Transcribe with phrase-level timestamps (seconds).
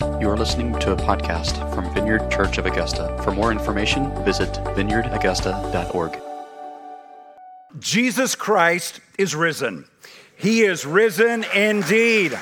[0.00, 3.16] You are listening to a podcast from Vineyard Church of Augusta.
[3.22, 6.20] For more information, visit vineyardaugusta.org.
[7.78, 9.84] Jesus Christ is risen.
[10.36, 12.36] He is risen indeed.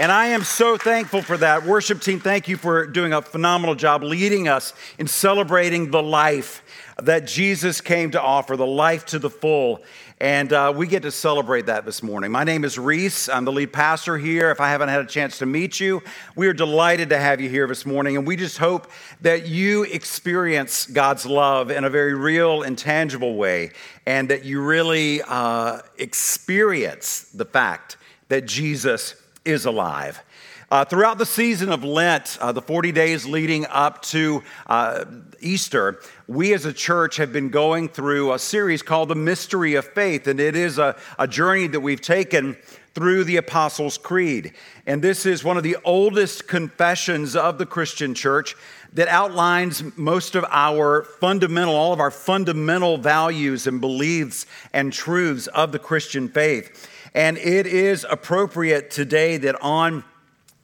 [0.00, 1.64] And I am so thankful for that.
[1.64, 6.62] Worship team, thank you for doing a phenomenal job leading us in celebrating the life
[7.02, 9.82] that Jesus came to offer, the life to the full.
[10.20, 12.30] And uh, we get to celebrate that this morning.
[12.30, 13.28] My name is Reese.
[13.28, 14.52] I'm the lead pastor here.
[14.52, 16.00] If I haven't had a chance to meet you,
[16.36, 18.16] we are delighted to have you here this morning.
[18.16, 18.88] And we just hope
[19.22, 23.72] that you experience God's love in a very real and tangible way,
[24.06, 27.96] and that you really uh, experience the fact
[28.28, 30.22] that Jesus is alive.
[30.72, 35.04] Uh, throughout the season of Lent, uh, the 40 days leading up to uh,
[35.38, 39.84] Easter, we as a church have been going through a series called The Mystery of
[39.84, 42.56] Faith, and it is a, a journey that we've taken
[42.94, 44.54] through the Apostles' Creed.
[44.86, 48.54] And this is one of the oldest confessions of the Christian church
[48.94, 55.48] that outlines most of our fundamental, all of our fundamental values and beliefs and truths
[55.48, 56.88] of the Christian faith.
[57.14, 60.04] And it is appropriate today that on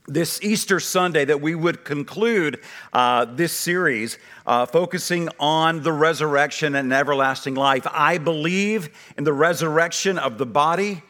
[0.08, 2.60] this Easter Sunday that we would conclude
[2.92, 7.86] uh, this series uh, focusing on the resurrection and everlasting life.
[7.92, 11.02] I believe in the resurrection of the body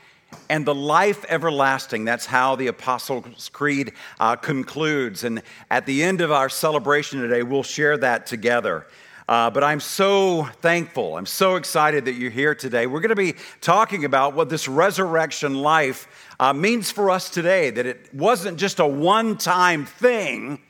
[0.51, 2.05] and the life everlasting.
[2.05, 5.25] That's how the Apostles' Creed uh, concludes.
[5.25, 8.87] And at the end of our celebration today, we'll share that together.
[9.29, 11.19] Uh, but I'm so thankful.
[11.19, 12.87] I'm so excited that you're here today.
[12.87, 16.09] We're going to be talking about what this resurrection life
[16.41, 20.61] uh, means for us today that it wasn't just a one time thing.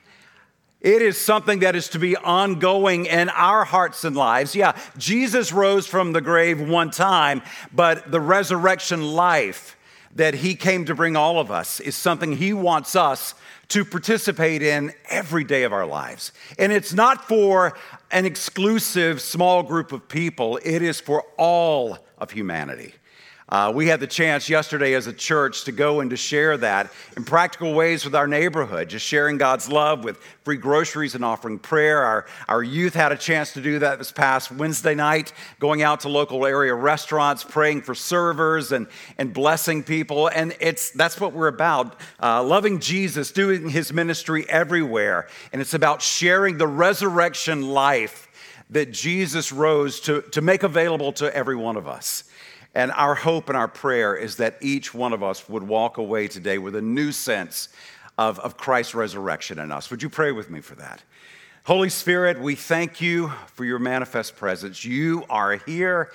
[0.81, 4.55] It is something that is to be ongoing in our hearts and lives.
[4.55, 9.77] Yeah, Jesus rose from the grave one time, but the resurrection life
[10.15, 13.35] that he came to bring all of us is something he wants us
[13.69, 16.33] to participate in every day of our lives.
[16.59, 17.77] And it's not for
[18.11, 22.95] an exclusive small group of people, it is for all of humanity.
[23.49, 26.93] Uh, we had the chance yesterday as a church to go and to share that
[27.17, 31.59] in practical ways with our neighborhood, just sharing God's love with free groceries and offering
[31.59, 32.03] prayer.
[32.03, 36.01] Our, our youth had a chance to do that this past Wednesday night, going out
[36.01, 38.87] to local area restaurants, praying for servers and,
[39.17, 40.29] and blessing people.
[40.29, 45.27] And it's, that's what we're about uh, loving Jesus, doing his ministry everywhere.
[45.55, 48.29] And it's about sharing the resurrection life
[48.71, 52.25] that Jesus rose to, to make available to every one of us.
[52.79, 56.29] And our hope and our prayer is that each one of us would walk away
[56.29, 57.71] today with a new sense
[58.17, 59.91] of, of Christ's resurrection in us.
[59.91, 61.03] Would you pray with me for that?
[61.65, 64.85] Holy Spirit, we thank you for your manifest presence.
[64.85, 66.13] You are here,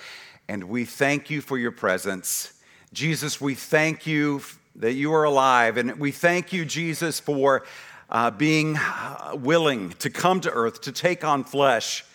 [0.48, 2.54] and we thank you for your presence.
[2.94, 4.40] Jesus, we thank you
[4.76, 7.66] that you are alive, and we thank you, Jesus, for
[8.08, 12.06] uh, being uh, willing to come to earth, to take on flesh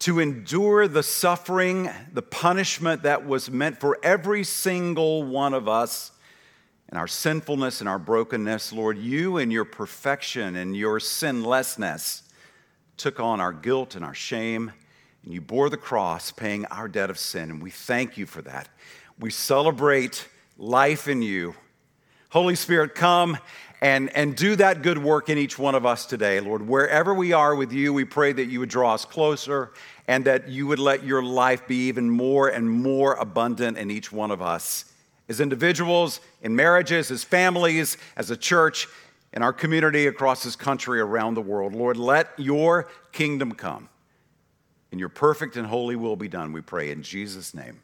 [0.00, 6.12] to endure the suffering, the punishment that was meant for every single one of us
[6.88, 8.72] and our sinfulness and our brokenness.
[8.72, 12.22] Lord, you in your perfection and your sinlessness
[12.96, 14.72] took on our guilt and our shame,
[15.24, 17.50] and you bore the cross, paying our debt of sin.
[17.50, 18.68] And we thank you for that.
[19.18, 21.54] We celebrate life in you.
[22.30, 23.38] Holy Spirit, come
[23.80, 26.66] and, and do that good work in each one of us today, Lord.
[26.66, 29.72] Wherever we are with you, we pray that you would draw us closer
[30.06, 34.10] and that you would let your life be even more and more abundant in each
[34.10, 34.86] one of us
[35.28, 38.88] as individuals, in marriages, as families, as a church,
[39.32, 41.74] in our community across this country, around the world.
[41.74, 43.88] Lord, let your kingdom come
[44.90, 47.80] and your perfect and holy will be done, we pray in Jesus' name.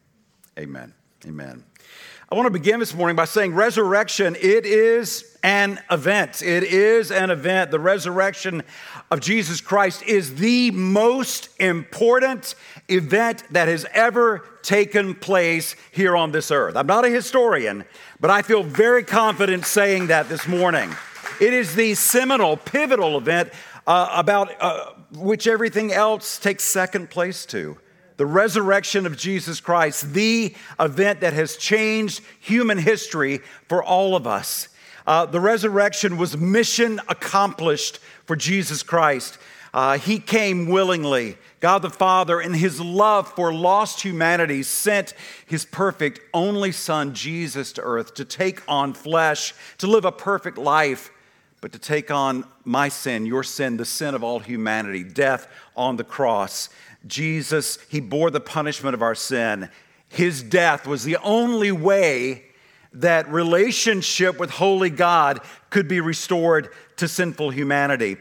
[0.59, 0.95] Amen.
[1.27, 1.65] Amen.
[2.31, 6.41] I want to begin this morning by saying resurrection, it is an event.
[6.41, 7.71] It is an event.
[7.71, 8.63] The resurrection
[9.11, 12.55] of Jesus Christ is the most important
[12.89, 16.77] event that has ever taken place here on this earth.
[16.77, 17.85] I'm not a historian,
[18.21, 20.97] but I feel very confident saying that this morning.
[21.43, 23.51] It is the seminal, pivotal event
[23.87, 27.77] uh, about uh, which everything else takes second place to
[28.17, 33.39] the resurrection of Jesus Christ, the event that has changed human history
[33.69, 34.69] for all of us.
[35.07, 39.39] Uh, the resurrection was mission accomplished for Jesus Christ.
[39.75, 41.37] Uh, he came willingly.
[41.59, 45.15] God the Father, in his love for lost humanity, sent
[45.47, 50.59] his perfect only Son, Jesus, to earth to take on flesh, to live a perfect
[50.59, 51.11] life,
[51.61, 55.97] but to take on my sin, your sin, the sin of all humanity, death on
[55.97, 56.69] the cross.
[57.07, 59.69] Jesus, he bore the punishment of our sin.
[60.09, 62.45] His death was the only way
[62.93, 65.41] that relationship with holy God
[65.71, 68.17] could be restored to sinful humanity.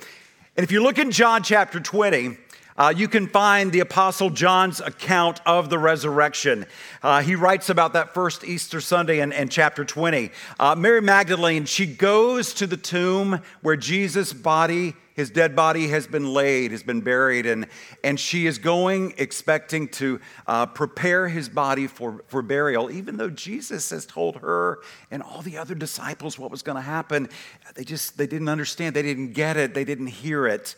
[0.58, 2.38] And if you look in John chapter 20,
[2.76, 6.66] uh, you can find the Apostle John's account of the resurrection.
[7.04, 10.32] Uh, he writes about that first Easter Sunday in, in chapter 20.
[10.60, 16.08] Uh, Mary Magdalene, she goes to the tomb where Jesus' body, his dead body, has
[16.08, 17.68] been laid, has been buried, and,
[18.04, 23.30] and she is going expecting to uh, prepare his body for, for burial, even though
[23.30, 24.80] Jesus has told her
[25.12, 27.30] and all the other disciples what was going to happen.
[27.76, 30.76] They just they didn't understand, they didn't get it, they didn't hear it.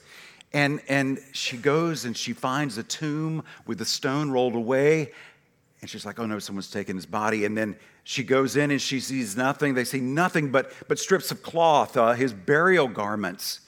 [0.54, 5.12] And, and she goes and she finds a tomb with the stone rolled away.
[5.82, 7.44] And she's like, oh no, someone's taken his body.
[7.44, 9.74] And then she goes in and she sees nothing.
[9.74, 13.62] They see nothing but, but strips of cloth, uh, his burial garments.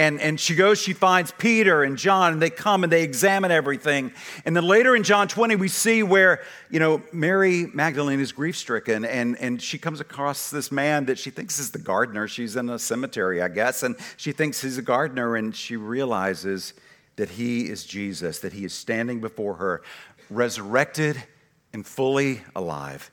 [0.00, 3.50] And, and she goes, she finds Peter and John, and they come and they examine
[3.50, 4.14] everything.
[4.46, 8.56] And then later in John 20, we see where, you know, Mary Magdalene is grief
[8.56, 12.26] stricken, and, and she comes across this man that she thinks is the gardener.
[12.28, 16.72] She's in a cemetery, I guess, and she thinks he's a gardener, and she realizes
[17.16, 19.82] that he is Jesus, that he is standing before her,
[20.30, 21.22] resurrected
[21.74, 23.10] and fully alive.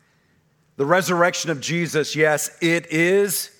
[0.77, 3.51] The resurrection of Jesus, yes, it is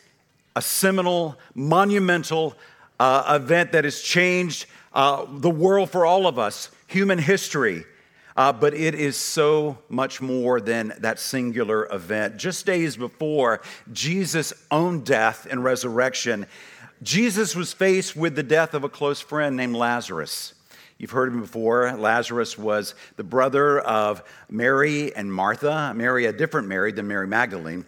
[0.56, 2.56] a seminal, monumental,
[3.00, 7.86] uh, event that has changed uh, the world for all of us, human history.
[8.36, 12.38] Uh, but it is so much more than that singular event.
[12.38, 13.62] Just days before
[13.92, 16.46] Jesus' own death and resurrection,
[17.02, 20.54] Jesus was faced with the death of a close friend named Lazarus.
[21.00, 21.92] You've heard him before.
[21.98, 25.94] Lazarus was the brother of Mary and Martha.
[25.96, 27.86] Mary, a different Mary than Mary Magdalene.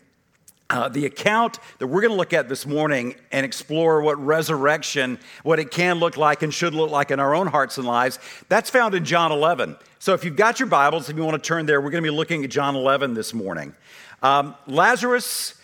[0.72, 5.18] Uh, the account that we're going to look at this morning and explore what resurrection,
[5.42, 8.20] what it can look like and should look like in our own hearts and lives,
[8.50, 9.76] that's found in John 11.
[9.98, 12.12] So if you've got your Bibles, if you want to turn there, we're going to
[12.12, 13.74] be looking at John 11 this morning.
[14.22, 15.56] Um, Lazarus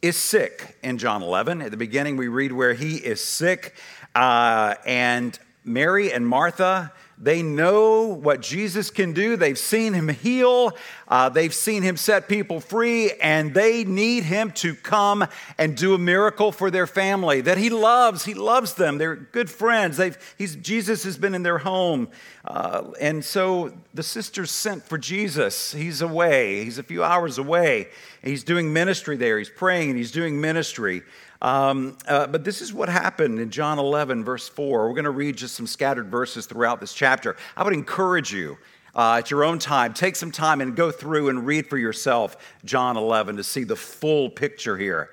[0.00, 1.60] is sick in John 11.
[1.60, 3.74] At the beginning, we read where he is sick,
[4.14, 9.36] uh, and Mary and Martha they know what Jesus can do.
[9.36, 10.76] They've seen him heal.
[11.06, 15.26] Uh, they've seen him set people free, and they need him to come
[15.58, 18.24] and do a miracle for their family that he loves.
[18.24, 18.98] He loves them.
[18.98, 20.00] They're good friends.
[20.38, 22.08] Jesus has been in their home.
[22.44, 25.72] Uh, and so the sisters sent for Jesus.
[25.72, 27.88] He's away, he's a few hours away.
[28.22, 29.38] He's doing ministry there.
[29.38, 31.02] He's praying and he's doing ministry.
[31.42, 34.86] Um, uh, but this is what happened in John 11, verse 4.
[34.86, 37.36] We're going to read just some scattered verses throughout this chapter.
[37.56, 38.58] I would encourage you
[38.94, 42.36] uh, at your own time, take some time and go through and read for yourself
[42.64, 45.10] John 11 to see the full picture here.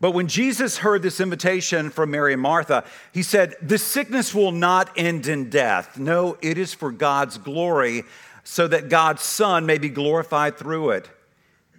[0.00, 4.52] But when Jesus heard this invitation from Mary and Martha, he said, This sickness will
[4.52, 5.98] not end in death.
[5.98, 8.04] No, it is for God's glory,
[8.44, 11.10] so that God's Son may be glorified through it.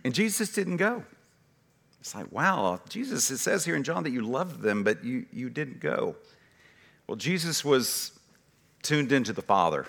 [0.03, 1.03] And Jesus didn't go.
[2.03, 5.25] It's like, wow, Jesus, it says here in John that you loved them, but you,
[5.31, 6.17] you didn't go.
[7.07, 8.19] Well, Jesus was
[8.81, 9.85] tuned into the Father.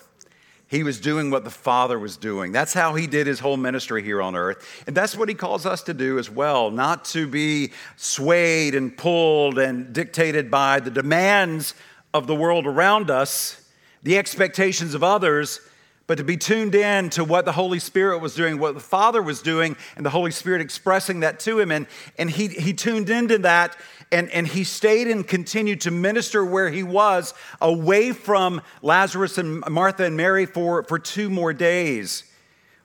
[0.68, 2.52] He was doing what the Father was doing.
[2.52, 4.84] That's how he did his whole ministry here on earth.
[4.86, 8.96] And that's what he calls us to do as well, not to be swayed and
[8.96, 11.74] pulled and dictated by the demands
[12.12, 13.60] of the world around us,
[14.04, 15.58] the expectations of others,
[16.06, 19.22] but to be tuned in to what the Holy Spirit was doing, what the Father
[19.22, 21.70] was doing, and the Holy Spirit expressing that to him.
[21.70, 21.86] And,
[22.18, 23.76] and he, he tuned into that
[24.12, 29.64] and, and he stayed and continued to minister where he was, away from Lazarus and
[29.68, 32.24] Martha and Mary for, for two more days.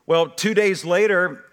[0.08, 1.46] Well, two days later,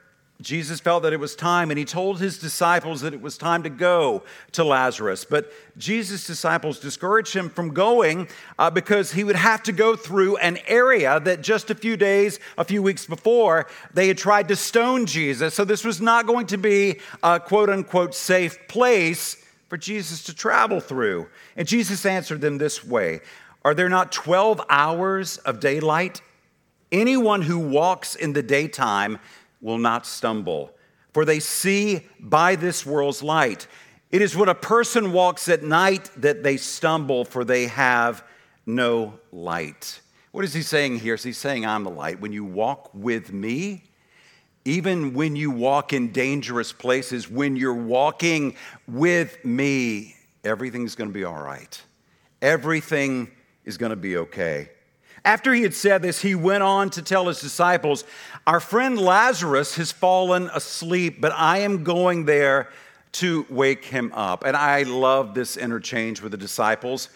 [0.42, 3.62] Jesus felt that it was time, and he told his disciples that it was time
[3.62, 5.24] to go to Lazarus.
[5.24, 8.28] But Jesus' disciples discouraged him from going
[8.58, 12.38] uh, because he would have to go through an area that just a few days,
[12.58, 15.54] a few weeks before, they had tried to stone Jesus.
[15.54, 20.34] So this was not going to be a quote unquote safe place for Jesus to
[20.34, 21.28] travel through.
[21.56, 23.20] And Jesus answered them this way
[23.64, 26.20] Are there not 12 hours of daylight?
[26.92, 29.18] Anyone who walks in the daytime,
[29.60, 30.70] will not stumble,
[31.12, 33.66] for they see by this world's light.
[34.10, 38.24] It is when a person walks at night that they stumble, for they have
[38.64, 40.00] no light.
[40.32, 41.14] What is he saying here?
[41.14, 42.20] Is he saying, I'm the light?
[42.20, 43.84] When you walk with me,
[44.64, 51.24] even when you walk in dangerous places, when you're walking with me, everything's to be
[51.24, 51.80] all right.
[52.42, 53.30] Everything
[53.64, 54.70] is to be okay.
[55.26, 58.04] After he had said this, he went on to tell his disciples,
[58.46, 62.70] Our friend Lazarus has fallen asleep, but I am going there
[63.12, 64.44] to wake him up.
[64.44, 67.08] And I love this interchange with the disciples.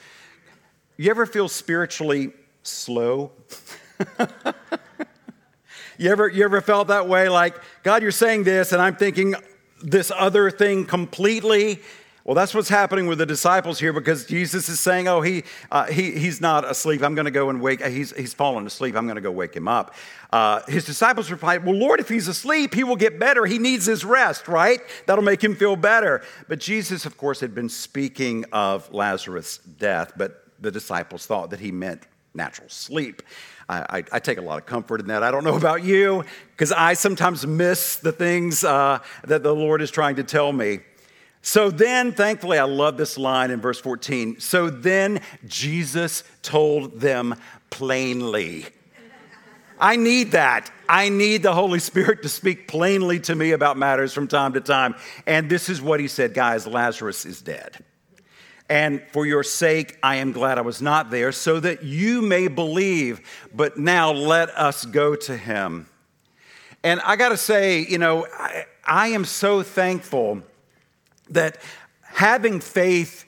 [0.97, 2.33] You ever feel spiritually
[2.65, 3.31] slow?
[5.97, 7.29] you, ever, you ever felt that way?
[7.29, 9.37] Like, God, you're saying this, and I'm thinking,
[9.83, 11.81] this other thing completely?
[12.31, 15.87] Well, that's what's happening with the disciples here because Jesus is saying, Oh, he, uh,
[15.87, 17.03] he, he's not asleep.
[17.03, 18.95] I'm going to go and wake, he's, he's fallen asleep.
[18.95, 19.97] I'm going to go wake him up.
[20.33, 23.47] Uh, his disciples replied, Well, Lord, if he's asleep, he will get better.
[23.47, 24.79] He needs his rest, right?
[25.07, 26.23] That'll make him feel better.
[26.47, 31.59] But Jesus, of course, had been speaking of Lazarus' death, but the disciples thought that
[31.59, 33.23] he meant natural sleep.
[33.69, 35.25] I, I, I, take a lot of comfort in that.
[35.25, 39.83] I don't know about you, because I sometimes miss the things uh, that the Lord
[39.83, 40.81] is trying to tell me.
[41.43, 44.41] So then, thankfully, I love this line in verse 14.
[44.41, 47.35] So then Jesus told them
[47.71, 48.67] plainly.
[49.79, 50.71] I need that.
[50.89, 54.61] I need the Holy Spirit to speak plainly to me about matters from time to
[54.61, 54.95] time.
[55.27, 57.83] And this is what he said guys, Lazarus is dead.
[58.69, 62.47] And for your sake, I am glad I was not there, so that you may
[62.47, 63.21] believe.
[63.53, 65.89] But now let us go to him.
[66.85, 70.43] And I got to say, you know, I, I am so thankful
[71.31, 71.61] that
[72.03, 73.25] having faith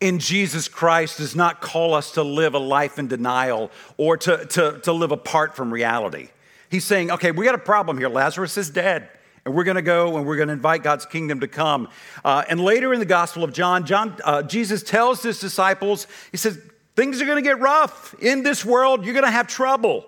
[0.00, 4.44] in Jesus Christ does not call us to live a life in denial or to,
[4.46, 6.28] to, to live apart from reality.
[6.70, 8.08] He's saying, okay, we got a problem here.
[8.08, 9.08] Lazarus is dead.
[9.44, 11.88] And we're going to go and we're going to invite God's kingdom to come.
[12.24, 16.36] Uh, and later in the Gospel of John, John uh, Jesus tells his disciples, he
[16.36, 16.58] says,
[16.96, 19.04] things are going to get rough in this world.
[19.04, 20.04] You're going to have trouble,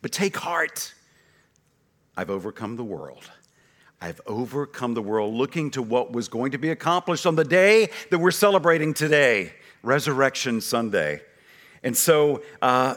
[0.00, 0.94] but take heart.
[2.16, 3.30] I've overcome the world.
[4.00, 7.90] I've overcome the world looking to what was going to be accomplished on the day
[8.10, 9.52] that we're celebrating today,
[9.82, 11.22] Resurrection Sunday.
[11.82, 12.94] And so uh,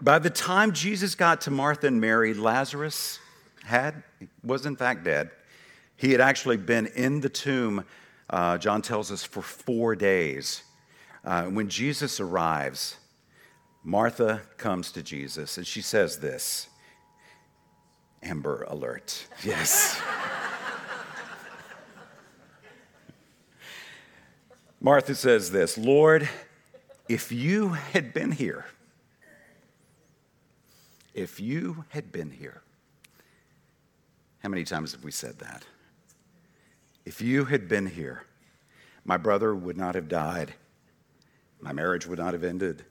[0.00, 3.18] by the time Jesus got to Martha and Mary, Lazarus
[3.64, 4.02] had,
[4.44, 5.30] was in fact dead.
[5.96, 7.84] He had actually been in the tomb,
[8.28, 10.64] uh, John tells us, for four days.
[11.24, 12.96] Uh, when Jesus arrives,
[13.84, 16.68] Martha comes to Jesus and she says this
[18.22, 19.26] Amber alert.
[19.42, 20.00] Yes.
[24.80, 26.28] Martha says this Lord,
[27.08, 28.66] if you had been here,
[31.14, 32.62] if you had been here,
[34.40, 35.64] how many times have we said that?
[37.04, 38.24] If you had been here,
[39.04, 40.54] my brother would not have died,
[41.60, 42.84] my marriage would not have ended,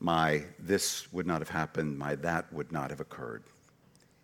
[0.00, 3.42] my this would not have happened, my that would not have occurred.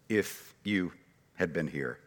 [0.08, 0.92] If you
[1.36, 1.98] had been here.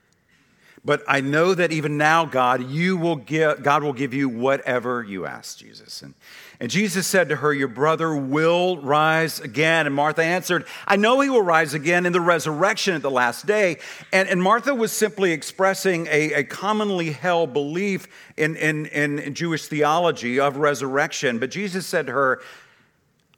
[0.85, 5.03] But I know that even now, God, you will give, God will give you whatever
[5.03, 6.01] you ask, Jesus.
[6.01, 6.13] And,
[6.59, 9.87] and Jesus said to her, Your brother will rise again.
[9.87, 13.45] And Martha answered, I know he will rise again in the resurrection at the last
[13.45, 13.77] day.
[14.13, 19.67] And, and Martha was simply expressing a, a commonly held belief in, in, in Jewish
[19.67, 21.39] theology of resurrection.
[21.39, 22.41] But Jesus said to her,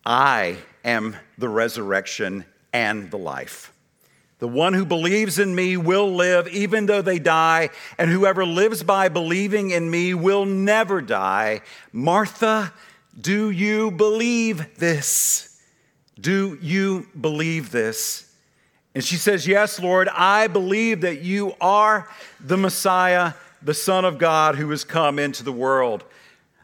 [0.06, 3.74] I am the resurrection and the life.
[4.42, 7.70] The one who believes in me will live even though they die,
[8.00, 11.62] and whoever lives by believing in me will never die.
[11.94, 12.74] Martha,
[13.20, 15.62] do you believe this?
[16.20, 18.34] Do you believe this?
[18.96, 24.18] And she says, Yes, Lord, I believe that you are the Messiah, the Son of
[24.18, 26.04] God who has come into the world.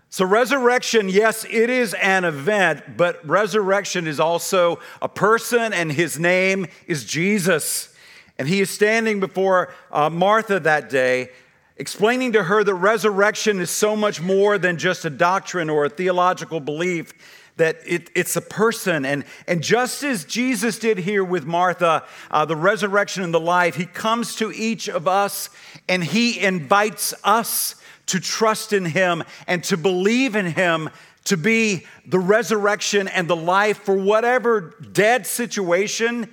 [0.09, 6.17] So, resurrection, yes, it is an event, but resurrection is also a person, and his
[6.17, 7.93] name is Jesus.
[8.37, 11.31] And he is standing before uh, Martha that day,
[11.75, 15.89] explaining to her that resurrection is so much more than just a doctrine or a
[15.89, 17.13] theological belief,
[17.57, 19.03] that it, it's a person.
[19.03, 23.75] And, and just as Jesus did here with Martha, uh, the resurrection and the life,
[23.75, 25.49] he comes to each of us
[25.89, 27.75] and he invites us
[28.07, 30.89] to trust in Him and to believe in Him
[31.25, 36.29] to be the resurrection and the life for whatever dead situation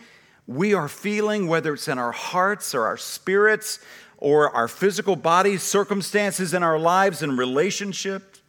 [0.47, 3.81] we are feeling, whether it's in our hearts or our spirits
[4.19, 8.41] or our physical bodies, circumstances in our lives and relationships.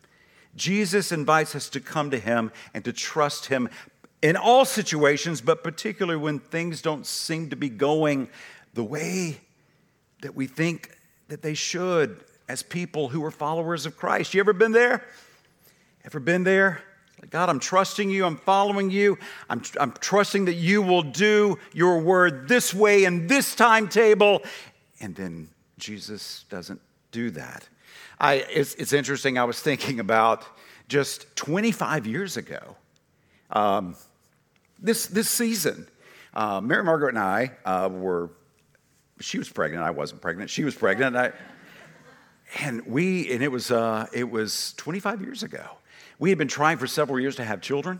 [0.56, 3.68] Jesus invites us to come to Him and to trust Him
[4.22, 8.30] in all situations, but particularly when things don't seem to be going
[8.76, 9.42] the way
[10.22, 10.92] that we think
[11.28, 14.34] that they should as people who are followers of Christ.
[14.34, 15.04] You ever been there?
[16.04, 16.82] Ever been there?
[17.30, 18.26] God, I'm trusting you.
[18.26, 19.18] I'm following you.
[19.50, 24.44] I'm, I'm trusting that you will do your word this way and this timetable.
[25.00, 27.68] And then Jesus doesn't do that.
[28.20, 29.38] I, it's, it's interesting.
[29.38, 30.46] I was thinking about
[30.88, 32.76] just 25 years ago,
[33.50, 33.96] um,
[34.80, 35.88] this, this season,
[36.34, 38.30] uh, Mary Margaret and I uh, were,
[39.20, 39.84] she was pregnant.
[39.84, 40.50] I wasn't pregnant.
[40.50, 41.16] She was pregnant.
[41.16, 41.32] I,
[42.60, 45.66] and we, and it was, uh, it was 25 years ago.
[46.20, 48.00] We had been trying for several years to have children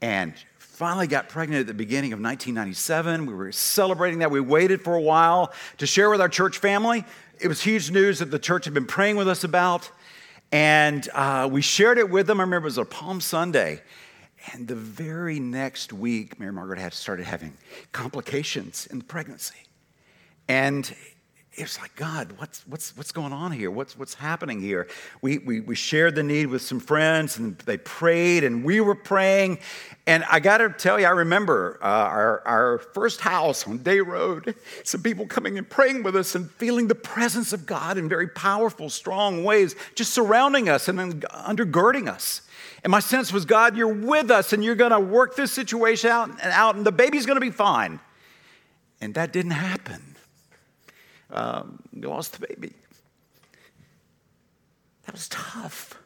[0.00, 3.26] and finally got pregnant at the beginning of 1997.
[3.26, 4.30] We were celebrating that.
[4.30, 7.04] We waited for a while to share with our church family.
[7.38, 9.90] it was huge news that the church had been praying with us about.
[10.50, 12.40] And uh, we shared it with them.
[12.40, 13.82] I remember it was a Palm Sunday.
[14.52, 17.56] And the very next week, Mary Margaret had started having
[17.92, 19.54] complications in the pregnancy.
[20.48, 20.92] And
[21.54, 23.70] it was like, God, what's, what's, what's going on here?
[23.70, 24.88] What's, what's happening here?
[25.20, 28.94] We, we, we shared the need with some friends and they prayed and we were
[28.94, 29.58] praying.
[30.06, 34.00] And I got to tell you, I remember uh, our, our first house on Day
[34.00, 38.08] Road, some people coming and praying with us and feeling the presence of God in
[38.08, 42.40] very powerful, strong ways, just surrounding us and then undergirding us.
[42.82, 46.08] And my sense was, God, you're with us and you're going to work this situation
[46.08, 48.00] out and out, and the baby's going to be fine.
[49.02, 50.11] And that didn't happen
[51.32, 52.72] um, lost the baby.
[55.06, 55.98] That was tough.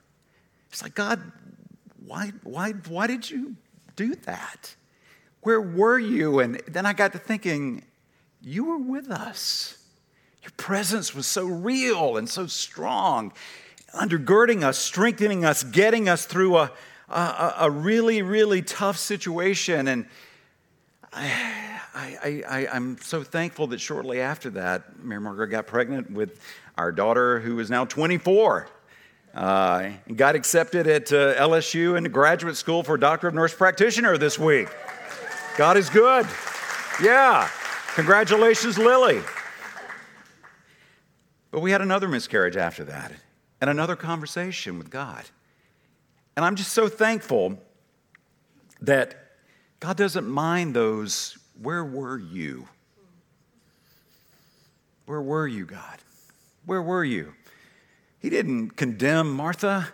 [0.71, 1.21] It's like, God,
[2.05, 3.57] why, why, why did you
[3.97, 4.75] do that?
[5.43, 6.41] Where were you?
[6.41, 7.85] And then I got to thinking,
[8.41, 9.79] you were with us.
[10.43, 13.33] Your presence was so real and so strong,
[13.95, 16.73] undergirding us, strengthening us, getting us through a,
[17.09, 19.89] a, a really, really tough situation.
[19.89, 20.07] And
[21.13, 21.66] I,
[21.97, 26.39] I, I, I'm so thankful that shortly after that, Mary Margaret got pregnant with
[26.77, 28.69] our daughter, who is now 24.
[29.35, 34.19] Uh, and got accepted at uh, LSU into graduate school for Doctor of Nurse Practitioner
[34.19, 34.69] this week.
[35.57, 36.27] God is good.
[37.03, 37.49] Yeah.
[37.95, 39.23] Congratulations, Lily.
[41.51, 43.13] But we had another miscarriage after that
[43.61, 45.25] and another conversation with God.
[46.37, 47.59] And I'm just so thankful
[48.83, 49.15] that
[49.81, 52.69] God doesn't mind those where were you?
[55.07, 55.99] Where were you, God?
[56.65, 57.33] Where were you?
[58.19, 59.89] He didn't condemn Martha.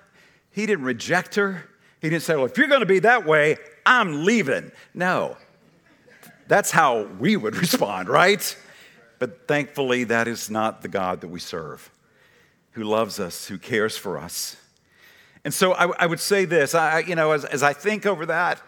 [0.51, 1.65] He didn't reject her.
[2.01, 4.73] He didn't say, Well, if you're going to be that way, I'm leaving.
[4.95, 5.37] No.
[6.49, 8.57] That's how we would respond, right?
[9.19, 11.91] But thankfully, that is not the God that we serve,
[12.73, 14.57] who loves us, who cares for us.
[15.45, 18.27] And so I, I would say this, I, you know, as, as I think over
[18.27, 18.61] that,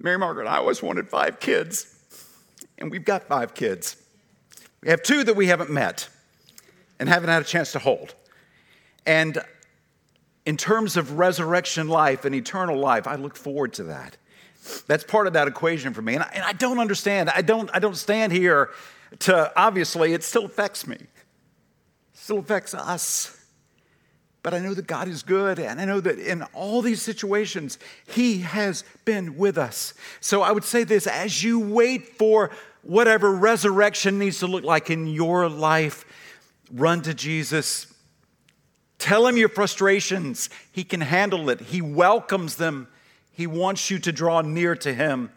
[0.00, 1.94] Mary Margaret, I always wanted five kids,
[2.78, 3.96] and we've got five kids.
[4.82, 6.08] We have two that we haven't met
[6.98, 8.14] and haven't had a chance to hold.
[9.06, 9.38] And
[10.44, 14.16] in terms of resurrection life and eternal life, I look forward to that.
[14.86, 16.14] That's part of that equation for me.
[16.14, 17.30] And I, and I don't understand.
[17.30, 18.70] I don't, I don't stand here
[19.20, 21.08] to, obviously, it still affects me, it
[22.12, 23.43] still affects us.
[24.44, 27.78] But I know that God is good, and I know that in all these situations,
[28.06, 29.94] He has been with us.
[30.20, 32.50] So I would say this as you wait for
[32.82, 36.04] whatever resurrection needs to look like in your life,
[36.70, 37.86] run to Jesus.
[38.98, 40.50] Tell Him your frustrations.
[40.70, 42.88] He can handle it, He welcomes them.
[43.32, 45.30] He wants you to draw near to Him.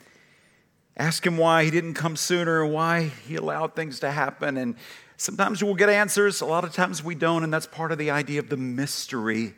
[0.97, 4.75] Ask Him why He didn't come sooner, why He allowed things to happen, and
[5.19, 8.11] Sometimes we'll get answers, a lot of times we don't, and that's part of the
[8.11, 9.55] idea of the mystery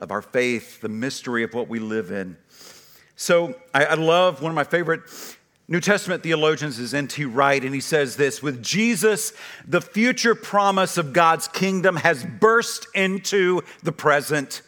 [0.00, 2.38] of our faith, the mystery of what we live in.
[3.14, 5.02] So I, I love one of my favorite
[5.68, 7.24] New Testament theologians is N.T.
[7.26, 9.34] Wright, and he says this With Jesus,
[9.66, 14.62] the future promise of God's kingdom has burst into the present.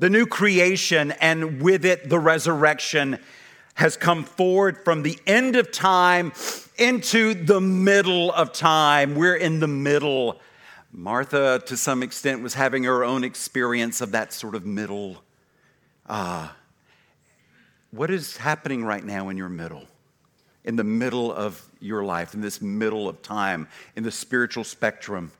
[0.00, 3.18] The new creation, and with it, the resurrection,
[3.76, 6.32] has come forward from the end of time
[6.78, 9.14] into the middle of time.
[9.14, 10.40] We're in the middle.
[10.92, 15.22] Martha, to some extent, was having her own experience of that sort of middle.
[16.06, 16.48] Uh,
[17.90, 19.84] what is happening right now in your middle?
[20.64, 25.30] In the middle of your life, in this middle of time, in the spiritual spectrum?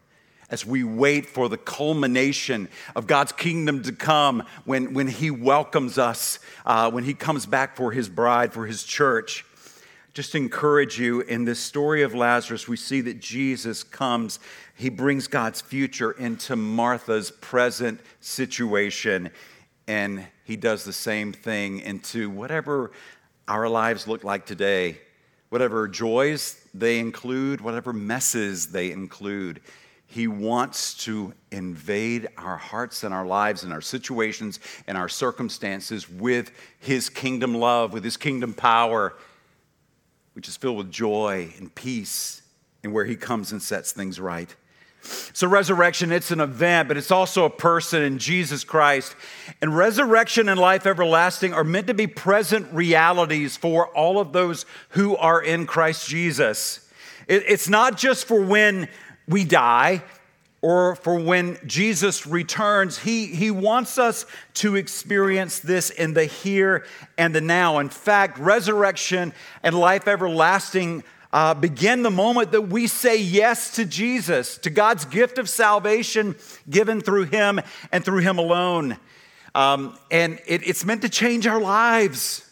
[0.51, 5.99] As we wait for the culmination of God's kingdom to come when, when He welcomes
[5.99, 9.45] us, uh, when He comes back for His bride, for His church.
[10.15, 14.39] Just encourage you in this story of Lazarus, we see that Jesus comes,
[14.75, 19.31] He brings God's future into Martha's present situation,
[19.89, 22.93] and He does the same thing into whatever
[23.49, 24.99] our lives look like today,
[25.51, 29.61] whatever joys they include, whatever messes they include.
[30.07, 36.09] He wants to invade our hearts and our lives and our situations and our circumstances
[36.09, 39.14] with His kingdom love, with His kingdom power,
[40.35, 42.42] which is filled with joy and peace,
[42.85, 44.55] and where He comes and sets things right.
[45.33, 49.14] So, resurrection, it's an event, but it's also a person in Jesus Christ.
[49.61, 54.66] And resurrection and life everlasting are meant to be present realities for all of those
[54.90, 56.81] who are in Christ Jesus.
[57.29, 58.88] It's not just for when
[59.29, 60.03] we die
[60.62, 62.99] or for when Jesus returns.
[62.99, 66.85] He, he wants us to experience this in the here
[67.19, 67.79] and the now.
[67.79, 73.85] In fact, resurrection and life everlasting uh, begin the moment that we say yes to
[73.85, 76.35] Jesus, to God's gift of salvation
[76.71, 77.61] given through Him
[77.93, 78.97] and through Him alone.
[79.55, 82.46] Um, and it, it's meant to change our lives.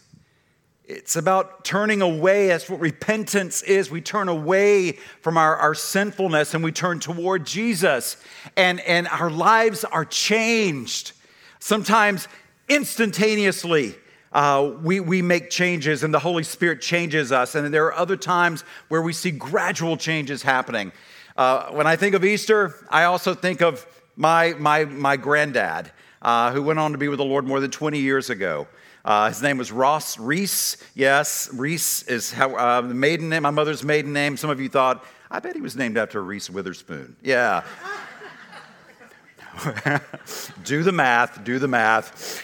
[0.87, 2.49] It's about turning away.
[2.49, 3.91] That's what repentance is.
[3.91, 4.93] We turn away
[5.23, 8.19] from our, our sinfulness and we turn toward Jesus.
[8.55, 11.13] And, and our lives are changed,
[11.59, 12.29] sometimes
[12.69, 13.95] instantaneously.
[14.31, 17.55] Uh, we, we make changes and the Holy Spirit changes us.
[17.55, 20.93] And there are other times where we see gradual changes happening.
[21.35, 26.53] Uh, when I think of Easter, I also think of my, my, my granddad, uh,
[26.53, 28.69] who went on to be with the Lord more than 20 years ago.
[29.05, 30.79] Uh, his name was Ross Reese.
[30.95, 34.37] Yes, Reese is how, uh, the maiden name, my mother's maiden name.
[34.39, 37.15] Some of you thought, I bet he was named after Reese Witherspoon.
[37.23, 37.65] Yeah.
[40.65, 42.43] do the math, do the math.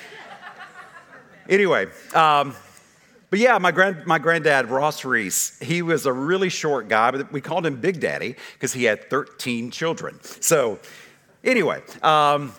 [1.48, 2.54] Anyway, um,
[3.30, 7.32] but yeah, my, grand, my granddad, Ross Reese, he was a really short guy, but
[7.32, 10.18] we called him Big Daddy because he had 13 children.
[10.22, 10.78] So,
[11.42, 12.52] anyway, um,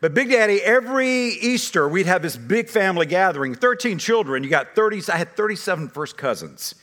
[0.00, 4.44] but Big Daddy, every Easter, we'd have this big family gathering 13 children.
[4.44, 6.74] You got 30, I had 37 first cousins.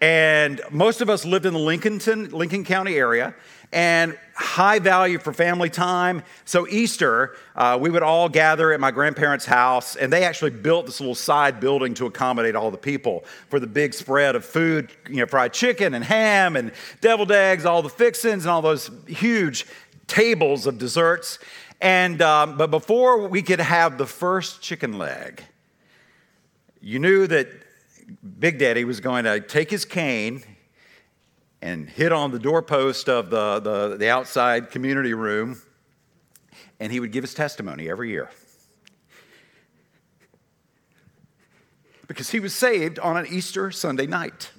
[0.00, 3.34] And most of us lived in the Lincolnton, Lincoln County area
[3.72, 6.22] and high value for family time.
[6.44, 10.86] So, Easter, uh, we would all gather at my grandparents' house, and they actually built
[10.86, 14.90] this little side building to accommodate all the people for the big spread of food
[15.08, 18.90] you know, fried chicken and ham and deviled eggs, all the fixins, and all those
[19.06, 19.66] huge
[20.06, 21.38] tables of desserts.
[21.80, 25.42] And, um, but before we could have the first chicken leg,
[26.80, 27.48] you knew that
[28.38, 30.42] Big Daddy was going to take his cane
[31.60, 35.60] and hit on the doorpost of the, the, the outside community room,
[36.80, 38.30] and he would give his testimony every year.
[42.06, 44.50] Because he was saved on an Easter Sunday night.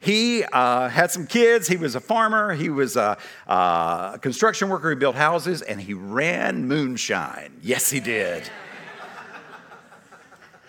[0.00, 1.68] He uh, had some kids.
[1.68, 2.54] He was a farmer.
[2.54, 4.90] He was a, a, construction worker.
[4.90, 7.52] He built houses and he ran moonshine.
[7.62, 8.48] Yes, he did.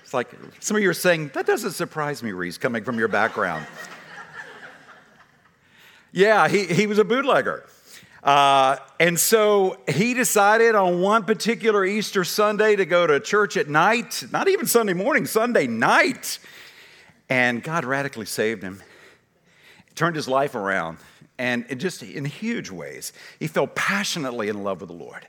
[0.02, 0.30] It's like
[0.62, 3.66] some of you are saying, that doesn't surprise me, Reese, coming from your background.
[6.14, 7.66] yeah, he, he was a bootlegger.
[8.24, 13.68] Uh, and so he decided on one particular Easter Sunday to go to church at
[13.68, 16.40] night, not even Sunday morning, Sunday night.
[17.30, 18.82] And God radically saved him
[19.98, 20.98] turned his life around
[21.40, 23.14] and just in huge ways.
[23.40, 25.28] He fell passionately in love with the Lord.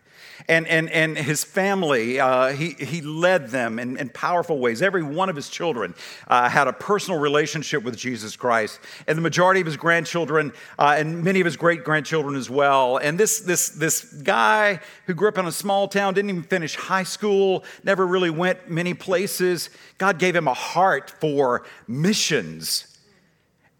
[0.49, 4.83] And, and, and his family, uh, he, he led them in, in powerful ways.
[4.83, 5.95] Every one of his children
[6.29, 8.79] uh, had a personal relationship with Jesus Christ.
[9.07, 12.99] And the majority of his grandchildren, uh, and many of his great grandchildren as well.
[12.99, 16.77] And this, this, this guy who grew up in a small town, didn't even finish
[16.77, 19.71] high school, never really went many places.
[19.99, 22.97] God gave him a heart for missions.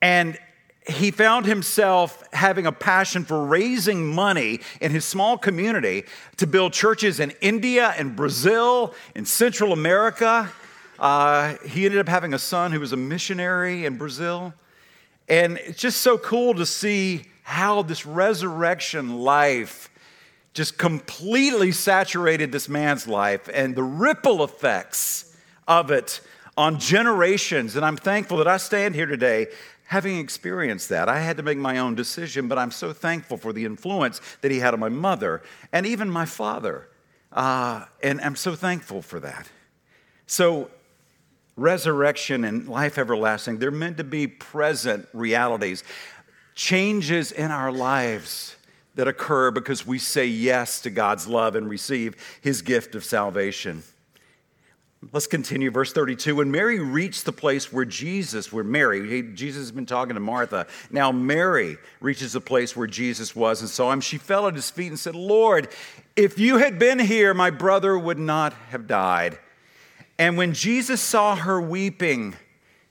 [0.03, 0.39] And
[0.89, 6.05] he found himself having a passion for raising money in his small community
[6.39, 10.51] to build churches in India and Brazil, in Central America.
[10.99, 14.55] Uh, he ended up having a son who was a missionary in Brazil.
[15.29, 19.91] And it's just so cool to see how this resurrection life
[20.55, 25.37] just completely saturated this man's life and the ripple effects
[25.69, 26.21] of it
[26.57, 27.77] on generations.
[27.77, 29.49] And I'm thankful that I stand here today
[29.89, 33.55] having experienced that, I had to make my own decision, but I'm so thankful for
[33.55, 36.89] the influence that he had on my mother and even my father.
[37.33, 39.49] Uh, and I'm so thankful for that.
[40.27, 40.71] So,
[41.57, 45.83] resurrection and life everlasting, they're meant to be present realities,
[46.55, 48.57] changes in our lives
[48.95, 53.83] that occur because we say yes to God's love and receive his gift of salvation.
[55.13, 56.35] Let's continue, verse 32.
[56.35, 60.67] When Mary reached the place where Jesus, where Mary, Jesus has been talking to Martha.
[60.91, 64.01] Now Mary reaches the place where Jesus was and saw him.
[64.01, 65.69] She fell at his feet and said, Lord,
[66.17, 69.39] if you had been here, my brother would not have died.
[70.19, 72.35] And when Jesus saw her weeping,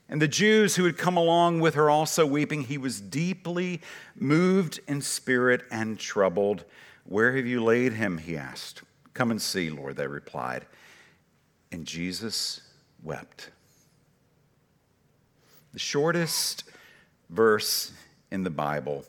[0.10, 3.82] and the Jews who had come along with her also weeping, he was deeply
[4.16, 6.64] moved in spirit and troubled.
[7.04, 8.18] Where have you laid him?
[8.20, 8.84] He asked.
[9.14, 10.66] Come and see, Lord, they replied.
[11.72, 12.62] And Jesus
[13.04, 13.50] wept.
[15.74, 16.64] The shortest
[17.30, 17.92] verse
[18.32, 19.06] in the Bible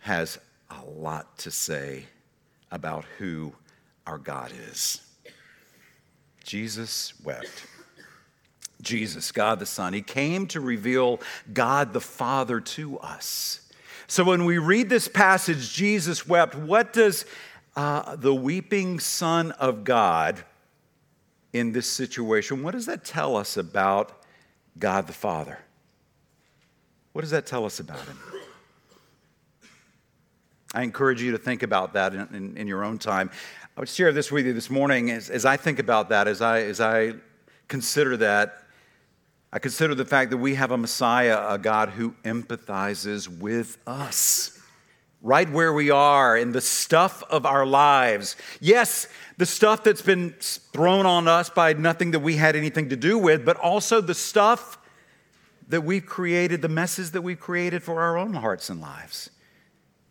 [0.00, 0.38] has
[0.70, 2.04] a lot to say
[2.70, 3.52] about who
[4.06, 5.00] our God is.
[6.44, 7.66] Jesus wept.
[8.80, 11.20] Jesus, God the Son, He came to reveal
[11.52, 13.60] God the Father to us
[14.08, 17.24] So when we read this passage, Jesus wept, what does
[17.76, 20.44] uh, the weeping Son of God
[21.52, 24.22] in this situation, what does that tell us about
[24.78, 25.58] God the Father?
[27.12, 28.18] What does that tell us about Him?
[30.74, 33.30] I encourage you to think about that in, in, in your own time.
[33.76, 36.40] I would share this with you this morning as, as I think about that, as
[36.40, 37.14] I, as I
[37.68, 38.64] consider that.
[39.52, 44.61] I consider the fact that we have a Messiah, a God who empathizes with us
[45.22, 48.36] right where we are in the stuff of our lives.
[48.60, 49.06] Yes,
[49.38, 53.16] the stuff that's been thrown on us by nothing that we had anything to do
[53.16, 54.78] with, but also the stuff
[55.68, 59.30] that we've created, the messes that we've created for our own hearts and lives.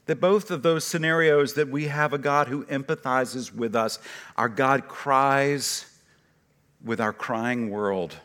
[0.06, 4.00] That both of those scenarios that we have a God who empathizes with us,
[4.38, 5.86] our God cries
[6.84, 8.15] with our crying world.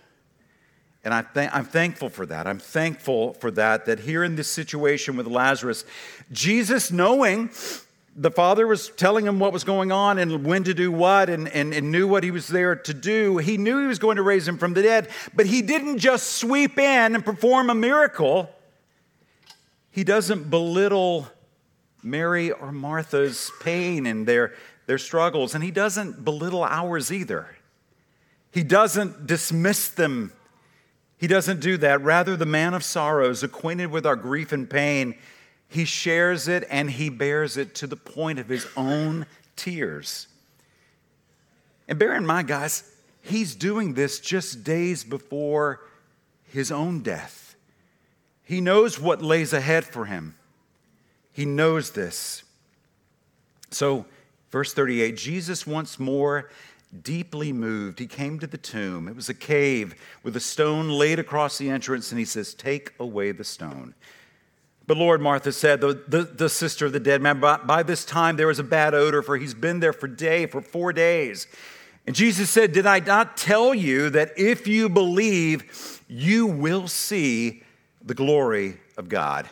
[1.07, 2.49] And I I'm thankful for that.
[2.49, 5.85] I'm thankful for that, that here in this situation with Lazarus,
[6.33, 7.51] Jesus, knowing
[8.17, 11.47] the Father was telling him what was going on and when to do what and,
[11.47, 14.23] and, and knew what he was there to do, he knew he was going to
[14.23, 18.51] raise him from the dead, but he didn't just sweep in and perform a miracle.
[19.93, 21.29] He doesn't belittle
[22.03, 24.55] Mary or Martha's pain and their,
[24.87, 27.55] their struggles, and he doesn't belittle ours either.
[28.51, 30.33] He doesn't dismiss them.
[31.19, 32.03] He doesn't do that.
[32.03, 35.15] Rather, the man of sorrows, acquainted with our grief and pain,
[35.69, 39.27] he shares it and he bears it to the point of his own
[39.57, 40.29] tears.
[41.89, 42.91] And bear in mind, guys,
[43.23, 45.81] he's doing this just days before
[46.45, 47.57] his own death.
[48.45, 50.37] He knows what lays ahead for him.
[51.33, 52.45] He knows this.
[53.71, 54.07] So,
[54.51, 56.51] verse 38 Jesus once more
[57.03, 59.09] deeply moved, he came to the tomb.
[59.09, 62.93] It was a cave with a stone laid across the entrance, and he says, Take
[62.99, 63.95] away the stone.
[64.87, 68.05] But Lord, Martha said, the, the, the sister of the dead man, by, by, this
[68.05, 71.49] time there was a bad odor, for he's been there for day, for four days.
[72.07, 77.65] And Jesus said, Did I not tell you that if you believe, you will see
[78.05, 79.49] the glory of God?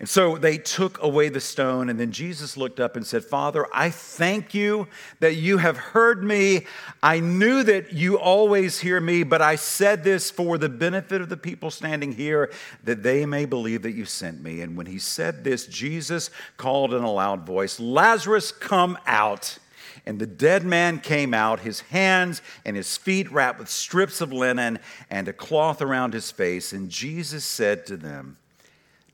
[0.00, 3.66] And so they took away the stone, and then Jesus looked up and said, Father,
[3.74, 4.86] I thank you
[5.18, 6.66] that you have heard me.
[7.02, 11.28] I knew that you always hear me, but I said this for the benefit of
[11.28, 12.52] the people standing here,
[12.84, 14.60] that they may believe that you sent me.
[14.60, 19.58] And when he said this, Jesus called in a loud voice, Lazarus, come out.
[20.06, 24.32] And the dead man came out, his hands and his feet wrapped with strips of
[24.32, 24.78] linen
[25.10, 26.72] and a cloth around his face.
[26.72, 28.38] And Jesus said to them,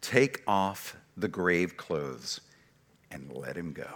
[0.05, 2.43] Take off the grave clothes
[3.11, 3.88] and let him go.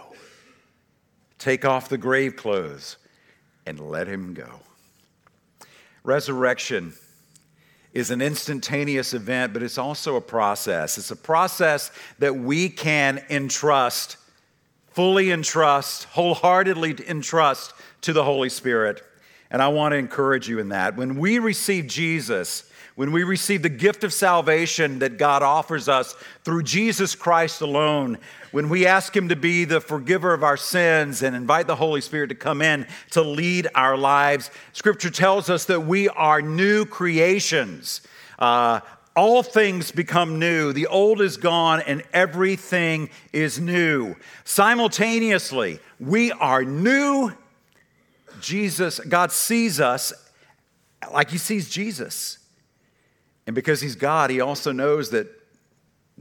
[1.37, 2.97] Take off the grave clothes
[3.67, 4.61] and let him go.
[6.03, 6.93] Resurrection
[7.93, 10.97] is an instantaneous event, but it's also a process.
[10.97, 14.17] It's a process that we can entrust,
[14.87, 19.03] fully entrust, wholeheartedly entrust to the Holy Spirit.
[19.51, 20.97] And I want to encourage you in that.
[20.97, 22.68] When we receive Jesus,
[22.99, 28.17] when we receive the gift of salvation that God offers us through Jesus Christ alone,
[28.51, 32.01] when we ask Him to be the forgiver of our sins and invite the Holy
[32.01, 36.83] Spirit to come in to lead our lives, Scripture tells us that we are new
[36.83, 38.01] creations.
[38.37, 38.81] Uh,
[39.15, 40.73] all things become new.
[40.73, 44.17] The old is gone and everything is new.
[44.43, 47.31] Simultaneously, we are new.
[48.41, 50.11] Jesus, God sees us
[51.13, 52.38] like He sees Jesus.
[53.49, 55.27] And because he's God, he also knows that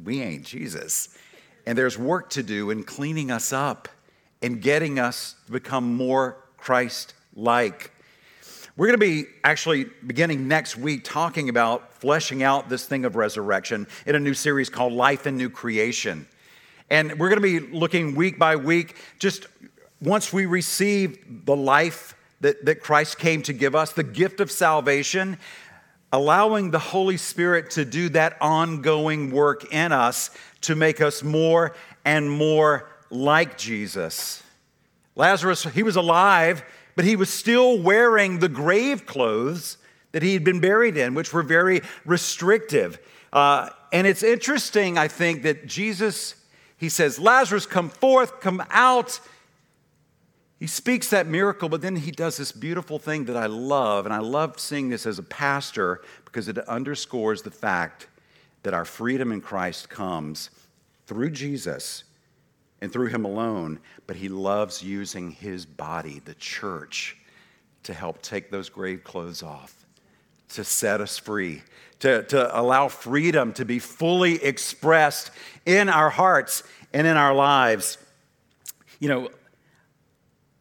[0.02, 1.10] we ain't Jesus.
[1.66, 3.86] And there's work to do in cleaning us up
[4.40, 7.92] and getting us to become more Christ like.
[8.78, 13.14] We're going to be actually beginning next week talking about fleshing out this thing of
[13.14, 16.26] resurrection in a new series called Life and New Creation.
[16.88, 19.48] And we're going to be looking week by week, just
[20.00, 24.50] once we receive the life that, that Christ came to give us, the gift of
[24.50, 25.38] salvation,
[26.12, 30.30] allowing the Holy Spirit to do that ongoing work in us
[30.62, 34.42] to make us more and more like Jesus.
[35.16, 36.62] Lazarus, he was alive,
[36.96, 39.76] but he was still wearing the grave clothes
[40.12, 42.98] that he had been buried in, which were very restrictive.
[43.32, 46.34] Uh, and it's interesting, I think, that Jesus,
[46.76, 49.20] he says, Lazarus, come forth, come out.
[50.58, 54.12] He speaks that miracle, but then he does this beautiful thing that I love, and
[54.12, 58.08] I love seeing this as a pastor because it underscores the fact
[58.64, 60.50] that our freedom in Christ comes
[61.06, 62.04] through Jesus
[62.80, 67.16] and through him alone, but he loves using his body, the church,
[67.84, 69.86] to help take those grave clothes off,
[70.50, 71.62] to set us free,
[72.00, 75.30] to, to allow freedom to be fully expressed
[75.66, 77.98] in our hearts and in our lives.
[79.00, 79.28] You know,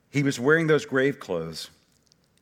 [0.10, 1.70] he was wearing those grave clothes.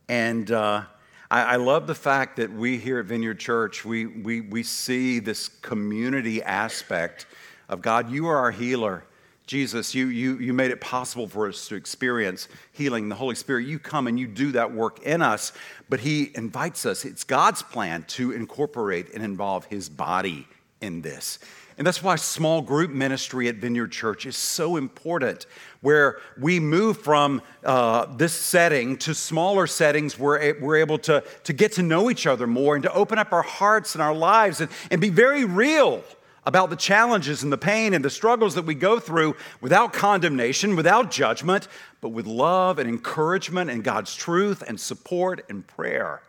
[0.08, 0.84] And uh,
[1.30, 5.18] I, I, love the fact that we here at Vineyard Church, we, we, we see
[5.18, 7.26] this community aspect
[7.68, 9.04] of God, you are our healer.
[9.46, 13.08] Jesus, you, you, you made it possible for us to experience healing.
[13.08, 15.52] The Holy Spirit, you come and you do that work in us,
[15.88, 17.04] but He invites us.
[17.04, 20.48] It's God's plan to incorporate and involve His body
[20.80, 21.38] in this.
[21.78, 25.44] And that's why small group ministry at Vineyard Church is so important,
[25.82, 31.52] where we move from uh, this setting to smaller settings where we're able to, to
[31.52, 34.62] get to know each other more and to open up our hearts and our lives
[34.62, 36.02] and, and be very real
[36.46, 40.76] about the challenges and the pain and the struggles that we go through without condemnation,
[40.76, 41.68] without judgment,
[42.00, 46.22] but with love and encouragement and God's truth and support and prayer.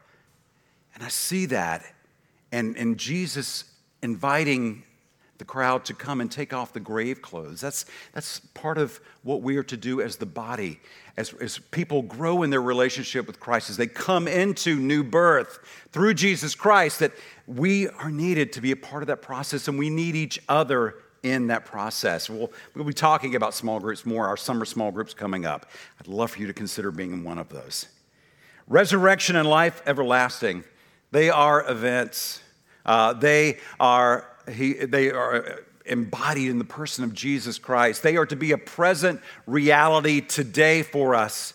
[0.94, 1.86] And I see that,
[2.52, 3.66] and, and Jesus
[4.02, 4.84] inviting
[5.38, 7.62] the crowd to come and take off the grave clothes.
[7.62, 10.80] That's, that's part of what we are to do as the body,
[11.16, 15.60] as, as people grow in their relationship with Christ, as they come into new birth
[15.92, 17.12] through Jesus Christ, that
[17.46, 20.96] we are needed to be a part of that process and we need each other
[21.24, 22.30] in that process.
[22.30, 25.66] We'll, we'll be talking about small groups more, our summer small groups coming up.
[26.00, 27.88] I'd love for you to consider being in one of those.
[28.68, 30.64] Resurrection and life everlasting,
[31.12, 32.42] they are events.
[32.86, 38.04] Uh, they are he, they are embodied in the person of Jesus Christ.
[38.04, 41.54] They are to be a present reality today for us.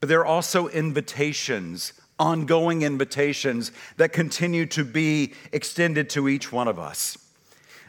[0.00, 6.78] But they're also invitations, ongoing invitations that continue to be extended to each one of
[6.78, 7.18] us.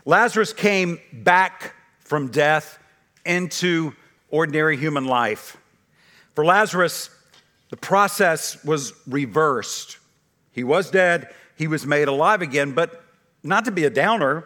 [0.05, 2.79] Lazarus came back from death
[3.25, 3.93] into
[4.29, 5.57] ordinary human life.
[6.33, 7.09] For Lazarus,
[7.69, 9.97] the process was reversed.
[10.51, 13.00] He was dead, he was made alive again, but
[13.43, 14.45] not to be a downer,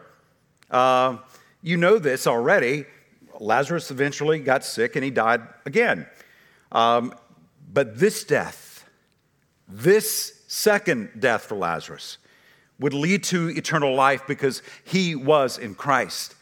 [0.71, 1.17] uh,
[1.62, 2.86] you know this already.
[3.39, 6.08] Lazarus eventually got sick and he died again.
[6.71, 7.13] Um,
[7.71, 8.86] but this death,
[9.67, 12.17] this second death for Lazarus,
[12.79, 16.36] would lead to eternal life because he was in Christ.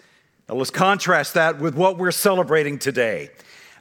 [0.50, 3.30] Now let's contrast that with what we're celebrating today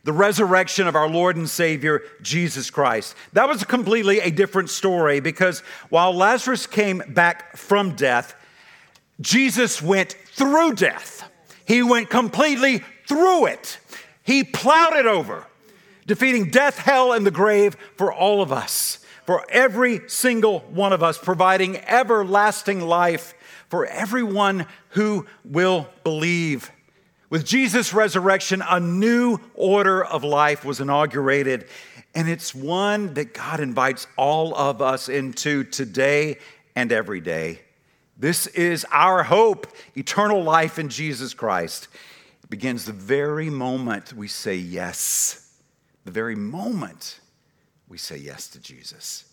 [0.04, 3.14] the resurrection of our Lord and Savior, Jesus Christ.
[3.34, 8.34] That was completely a different story because while Lazarus came back from death,
[9.22, 11.28] Jesus went through death.
[11.64, 13.78] He went completely through it.
[14.22, 15.46] He plowed it over,
[16.06, 21.02] defeating death, hell, and the grave for all of us, for every single one of
[21.02, 23.34] us, providing everlasting life
[23.68, 26.70] for everyone who will believe.
[27.30, 31.66] With Jesus' resurrection, a new order of life was inaugurated,
[32.14, 36.38] and it's one that God invites all of us into today
[36.76, 37.60] and every day.
[38.22, 41.88] This is our hope, eternal life in Jesus Christ.
[42.44, 45.52] It begins the very moment we say yes,
[46.04, 47.18] the very moment
[47.88, 49.24] we say yes to Jesus.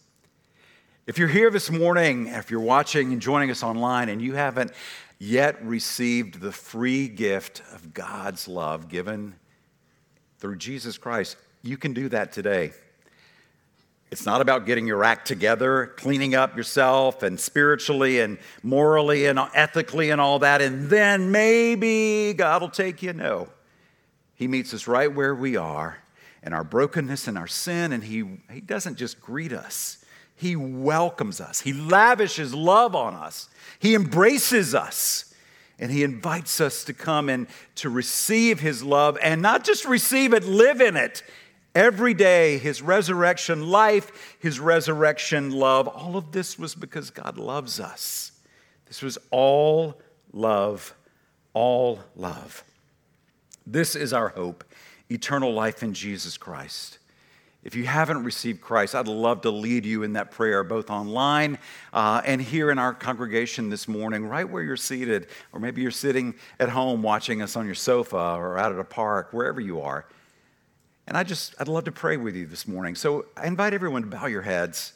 [1.06, 4.72] If you're here this morning, if you're watching and joining us online, and you haven't
[5.20, 9.36] yet received the free gift of God's love given
[10.40, 12.72] through Jesus Christ, you can do that today.
[14.12, 19.40] It's not about getting your act together, cleaning up yourself and spiritually and morally and
[19.54, 23.14] ethically and all that, and then maybe God will take you.
[23.14, 23.50] No.
[24.34, 26.00] He meets us right where we are
[26.42, 30.04] in our brokenness and our sin, and He, he doesn't just greet us,
[30.36, 31.60] He welcomes us.
[31.60, 35.36] He lavishes love on us, He embraces us,
[35.78, 37.46] and He invites us to come and
[37.76, 41.22] to receive His love and not just receive it, live in it
[41.80, 47.80] Every day, his resurrection life, his resurrection love, all of this was because God loves
[47.80, 48.34] us.
[48.88, 50.02] This was all
[50.34, 50.94] love,
[51.54, 52.66] all love.
[53.66, 54.66] This is our hope
[55.10, 56.98] eternal life in Jesus Christ.
[57.64, 61.60] If you haven't received Christ, I'd love to lead you in that prayer, both online
[61.94, 65.92] uh, and here in our congregation this morning, right where you're seated, or maybe you're
[65.92, 69.80] sitting at home watching us on your sofa or out at a park, wherever you
[69.80, 70.06] are.
[71.10, 72.94] And I just, I'd love to pray with you this morning.
[72.94, 74.94] So I invite everyone to bow your heads.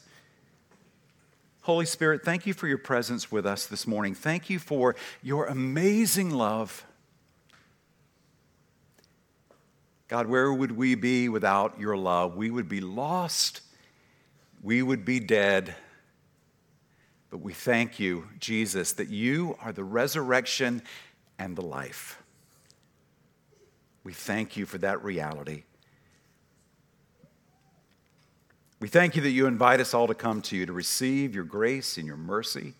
[1.62, 4.14] Holy Spirit, thank you for your presence with us this morning.
[4.14, 6.86] Thank you for your amazing love.
[10.06, 12.36] God, where would we be without your love?
[12.36, 13.62] We would be lost.
[14.62, 15.74] We would be dead.
[17.28, 20.82] But we thank you, Jesus, that you are the resurrection
[21.40, 22.22] and the life.
[24.04, 25.64] We thank you for that reality.
[28.84, 31.44] We thank you that you invite us all to come to you to receive your
[31.44, 32.74] grace and your mercy.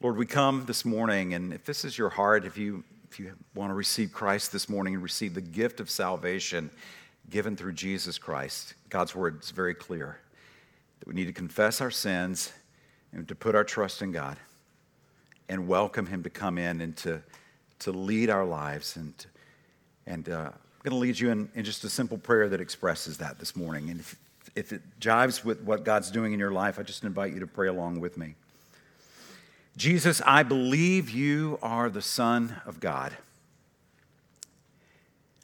[0.00, 3.34] Lord, we come this morning, and if this is your heart, if you, if you
[3.54, 6.70] want to receive Christ this morning and receive the gift of salvation
[7.28, 10.18] given through Jesus Christ, God's word is very clear
[11.00, 12.54] that we need to confess our sins
[13.12, 14.38] and to put our trust in God
[15.50, 17.22] and welcome Him to come in and to,
[17.80, 18.96] to lead our lives.
[18.96, 19.26] And,
[20.06, 20.50] and uh,
[20.84, 23.56] I'm going to lead you in, in just a simple prayer that expresses that this
[23.56, 23.88] morning.
[23.88, 24.16] And if,
[24.54, 27.46] if it jives with what God's doing in your life, I just invite you to
[27.46, 28.34] pray along with me.
[29.78, 33.16] Jesus, I believe you are the Son of God.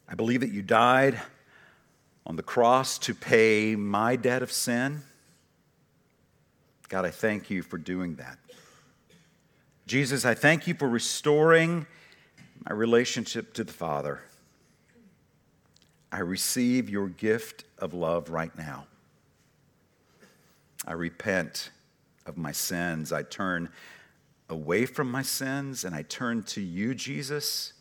[0.07, 1.19] I believe that you died
[2.27, 5.01] on the cross to pay my debt of sin.
[6.91, 8.37] God, I thank you for doing that.
[9.87, 11.87] Jesus, I thank you for restoring
[12.69, 14.21] my relationship to the Father.
[16.13, 18.87] I receive your gift of love right now.
[20.87, 21.71] I repent
[22.27, 23.13] of my sins.
[23.13, 23.69] I turn
[24.49, 27.73] away from my sins and I turn to you, Jesus.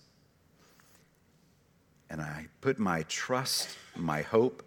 [2.09, 4.63] And I put my trust, my hope,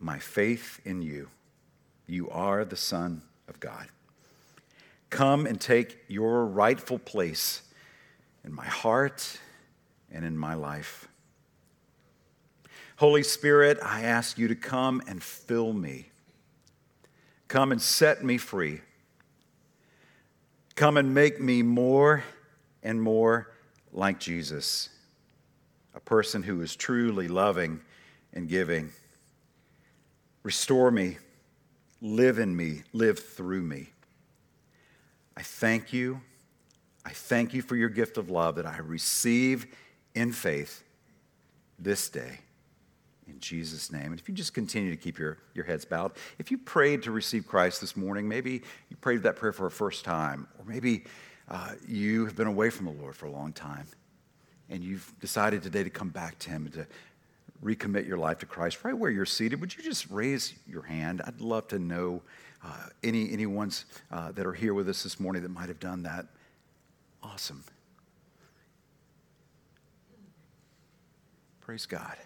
[0.00, 1.28] my faith in you.
[2.06, 3.88] You are the Son of God.
[5.10, 7.62] Come and take your rightful place
[8.44, 9.38] in my heart
[10.10, 11.08] and in my life.
[12.98, 16.08] Holy Spirit, I ask you to come and fill me.
[17.46, 18.80] Come and set me free.
[20.74, 22.24] Come and make me more
[22.82, 23.52] and more
[23.92, 24.88] like Jesus,
[25.94, 27.80] a person who is truly loving
[28.32, 28.90] and giving.
[30.42, 31.18] Restore me,
[32.00, 33.90] live in me, live through me.
[35.36, 36.20] I thank you.
[37.06, 39.68] I thank you for your gift of love that I receive
[40.16, 40.82] in faith
[41.78, 42.40] this day.
[43.28, 44.06] In Jesus' name.
[44.06, 47.10] And if you just continue to keep your, your heads bowed, if you prayed to
[47.10, 51.04] receive Christ this morning, maybe you prayed that prayer for a first time, or maybe
[51.48, 53.86] uh, you have been away from the Lord for a long time,
[54.70, 56.86] and you've decided today to come back to Him and to
[57.62, 61.20] recommit your life to Christ, right where you're seated, would you just raise your hand?
[61.24, 62.22] I'd love to know
[62.64, 65.80] uh, any, any ones uh, that are here with us this morning that might have
[65.80, 66.26] done that.
[67.22, 67.64] Awesome.
[71.60, 72.16] Praise God.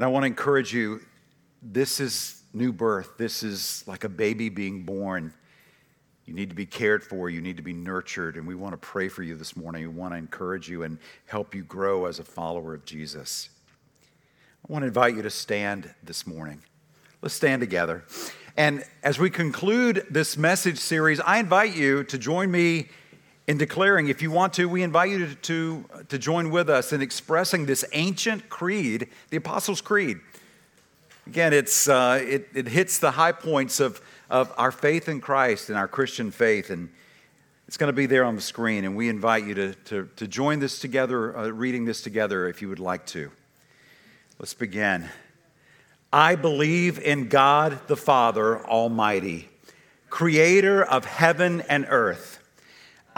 [0.00, 1.02] And I want to encourage you
[1.60, 3.18] this is new birth.
[3.18, 5.34] This is like a baby being born.
[6.24, 7.28] You need to be cared for.
[7.28, 8.36] You need to be nurtured.
[8.38, 9.82] And we want to pray for you this morning.
[9.82, 10.96] We want to encourage you and
[11.26, 13.50] help you grow as a follower of Jesus.
[14.66, 16.62] I want to invite you to stand this morning.
[17.20, 18.04] Let's stand together.
[18.56, 22.88] And as we conclude this message series, I invite you to join me
[23.50, 26.92] in declaring, if you want to, we invite you to, to, to, join with us
[26.92, 30.20] in expressing this ancient creed, the Apostles' Creed.
[31.26, 35.68] Again, it's, uh, it, it hits the high points of, of our faith in Christ
[35.68, 36.70] and our Christian faith.
[36.70, 36.90] And
[37.66, 38.84] it's going to be there on the screen.
[38.84, 42.62] And we invite you to, to, to join this together, uh, reading this together if
[42.62, 43.32] you would like to.
[44.38, 45.08] Let's begin.
[46.12, 49.48] I believe in God the Father Almighty,
[50.08, 52.39] creator of heaven and earth.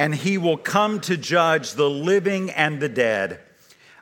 [0.00, 3.38] and he will come to judge the living and the dead.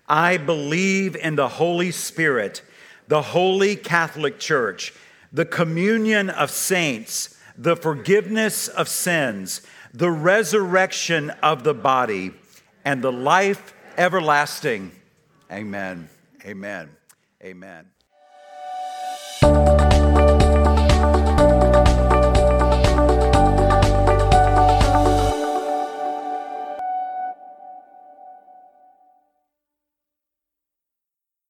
[0.08, 2.62] I believe in the Holy Spirit,
[3.08, 4.94] the holy Catholic Church,
[5.32, 9.60] the communion of saints, the forgiveness of sins,
[9.92, 12.32] the resurrection of the body,
[12.84, 14.92] and the life everlasting.
[15.50, 16.08] Amen.
[16.46, 16.90] Amen.
[17.42, 17.86] Amen.